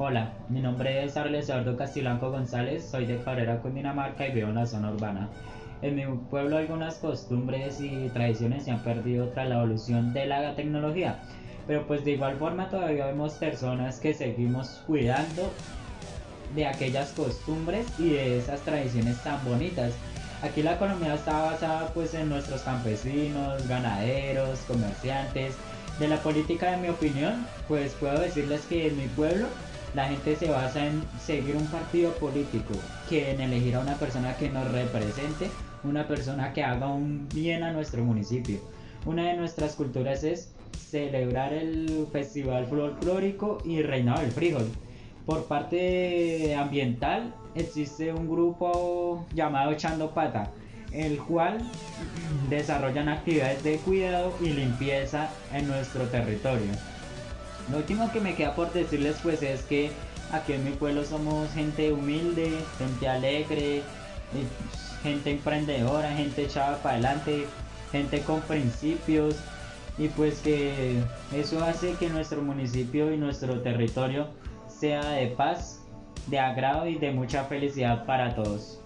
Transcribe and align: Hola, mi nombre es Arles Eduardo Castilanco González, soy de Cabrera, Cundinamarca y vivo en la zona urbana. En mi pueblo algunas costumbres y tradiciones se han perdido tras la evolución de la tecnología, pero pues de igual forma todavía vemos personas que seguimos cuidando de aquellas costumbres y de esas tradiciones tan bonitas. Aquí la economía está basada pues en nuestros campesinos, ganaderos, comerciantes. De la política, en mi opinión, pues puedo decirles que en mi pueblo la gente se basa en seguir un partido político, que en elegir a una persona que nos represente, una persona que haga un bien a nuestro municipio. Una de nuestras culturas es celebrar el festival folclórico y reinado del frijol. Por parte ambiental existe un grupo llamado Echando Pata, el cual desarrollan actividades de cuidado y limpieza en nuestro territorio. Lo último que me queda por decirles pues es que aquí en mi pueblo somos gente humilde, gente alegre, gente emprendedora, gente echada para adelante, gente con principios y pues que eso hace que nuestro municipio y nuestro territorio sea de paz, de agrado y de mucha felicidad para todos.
Hola, 0.00 0.30
mi 0.48 0.60
nombre 0.60 1.04
es 1.04 1.16
Arles 1.16 1.48
Eduardo 1.48 1.76
Castilanco 1.76 2.30
González, 2.30 2.88
soy 2.88 3.04
de 3.04 3.20
Cabrera, 3.20 3.58
Cundinamarca 3.58 4.28
y 4.28 4.30
vivo 4.30 4.50
en 4.50 4.54
la 4.54 4.64
zona 4.64 4.92
urbana. 4.92 5.28
En 5.82 5.96
mi 5.96 6.04
pueblo 6.30 6.56
algunas 6.56 6.98
costumbres 6.98 7.80
y 7.80 8.08
tradiciones 8.10 8.62
se 8.62 8.70
han 8.70 8.84
perdido 8.84 9.30
tras 9.30 9.48
la 9.48 9.56
evolución 9.56 10.12
de 10.12 10.26
la 10.26 10.54
tecnología, 10.54 11.18
pero 11.66 11.84
pues 11.88 12.04
de 12.04 12.12
igual 12.12 12.36
forma 12.36 12.68
todavía 12.68 13.06
vemos 13.06 13.32
personas 13.32 13.98
que 13.98 14.14
seguimos 14.14 14.84
cuidando 14.86 15.52
de 16.54 16.68
aquellas 16.68 17.10
costumbres 17.10 17.84
y 17.98 18.10
de 18.10 18.38
esas 18.38 18.60
tradiciones 18.60 19.20
tan 19.24 19.44
bonitas. 19.44 19.94
Aquí 20.44 20.62
la 20.62 20.74
economía 20.74 21.14
está 21.14 21.42
basada 21.42 21.88
pues 21.92 22.14
en 22.14 22.28
nuestros 22.28 22.62
campesinos, 22.62 23.66
ganaderos, 23.66 24.60
comerciantes. 24.60 25.56
De 25.98 26.06
la 26.06 26.18
política, 26.18 26.74
en 26.74 26.82
mi 26.82 26.88
opinión, 26.90 27.44
pues 27.66 27.94
puedo 27.94 28.20
decirles 28.20 28.60
que 28.68 28.86
en 28.86 28.96
mi 28.96 29.08
pueblo 29.08 29.48
la 29.94 30.08
gente 30.08 30.36
se 30.36 30.50
basa 30.50 30.86
en 30.86 31.02
seguir 31.18 31.56
un 31.56 31.66
partido 31.66 32.12
político, 32.14 32.74
que 33.08 33.30
en 33.30 33.40
elegir 33.40 33.76
a 33.76 33.80
una 33.80 33.94
persona 33.94 34.36
que 34.36 34.50
nos 34.50 34.70
represente, 34.70 35.50
una 35.84 36.06
persona 36.06 36.52
que 36.52 36.62
haga 36.62 36.88
un 36.88 37.28
bien 37.34 37.62
a 37.62 37.72
nuestro 37.72 38.04
municipio. 38.04 38.58
Una 39.06 39.28
de 39.28 39.36
nuestras 39.36 39.74
culturas 39.74 40.24
es 40.24 40.52
celebrar 40.90 41.52
el 41.52 42.06
festival 42.12 42.66
folclórico 42.66 43.58
y 43.64 43.82
reinado 43.82 44.20
del 44.20 44.32
frijol. 44.32 44.68
Por 45.24 45.44
parte 45.44 46.54
ambiental 46.54 47.34
existe 47.54 48.12
un 48.12 48.28
grupo 48.28 49.26
llamado 49.34 49.72
Echando 49.72 50.10
Pata, 50.10 50.50
el 50.92 51.18
cual 51.18 51.58
desarrollan 52.48 53.08
actividades 53.08 53.62
de 53.62 53.76
cuidado 53.78 54.32
y 54.40 54.50
limpieza 54.50 55.30
en 55.52 55.68
nuestro 55.68 56.04
territorio. 56.04 56.72
Lo 57.70 57.78
último 57.78 58.10
que 58.12 58.20
me 58.20 58.34
queda 58.34 58.54
por 58.54 58.72
decirles 58.72 59.16
pues 59.22 59.42
es 59.42 59.62
que 59.62 59.90
aquí 60.32 60.54
en 60.54 60.64
mi 60.64 60.70
pueblo 60.70 61.04
somos 61.04 61.50
gente 61.52 61.92
humilde, 61.92 62.52
gente 62.78 63.08
alegre, 63.08 63.82
gente 65.02 65.30
emprendedora, 65.30 66.10
gente 66.12 66.44
echada 66.44 66.78
para 66.78 66.94
adelante, 66.94 67.46
gente 67.92 68.20
con 68.20 68.40
principios 68.42 69.36
y 69.98 70.08
pues 70.08 70.38
que 70.40 70.94
eso 71.34 71.62
hace 71.64 71.94
que 71.94 72.08
nuestro 72.08 72.40
municipio 72.40 73.12
y 73.12 73.16
nuestro 73.16 73.60
territorio 73.60 74.28
sea 74.68 75.02
de 75.10 75.26
paz, 75.28 75.82
de 76.28 76.38
agrado 76.38 76.86
y 76.86 76.96
de 76.96 77.10
mucha 77.10 77.44
felicidad 77.44 78.06
para 78.06 78.34
todos. 78.34 78.80